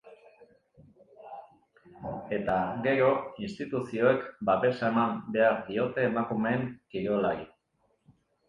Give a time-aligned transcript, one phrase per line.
[2.37, 2.55] Eta,
[2.87, 3.11] gero,
[3.49, 6.65] instituzioek babesa eman behar diote emakumeen
[6.97, 7.47] kirolari.